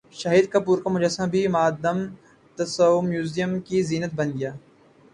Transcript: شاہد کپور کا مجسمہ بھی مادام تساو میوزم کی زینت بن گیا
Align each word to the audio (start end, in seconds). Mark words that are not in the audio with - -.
شاہد 0.19 0.45
کپور 0.53 0.77
کا 0.83 0.89
مجسمہ 0.89 1.27
بھی 1.33 1.41
مادام 1.55 1.99
تساو 2.57 3.01
میوزم 3.09 3.51
کی 3.67 3.77
زینت 3.89 4.11
بن 4.15 4.29
گیا 4.37 4.51